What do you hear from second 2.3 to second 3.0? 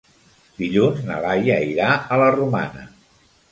Romana.